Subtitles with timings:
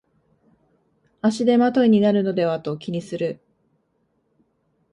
[1.21, 3.39] 足手まといになるのではと気にする